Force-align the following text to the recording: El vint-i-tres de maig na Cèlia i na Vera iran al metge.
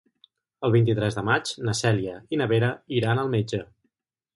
El 0.67 0.73
vint-i-tres 0.75 1.19
de 1.19 1.25
maig 1.29 1.53
na 1.69 1.77
Cèlia 1.83 2.17
i 2.37 2.43
na 2.43 2.51
Vera 2.57 2.75
iran 3.03 3.27
al 3.27 3.35
metge. 3.41 3.67